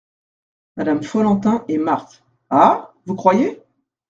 [0.77, 2.91] Madame Follentin et Marthe.— Ah!
[3.05, 3.61] vous croyez?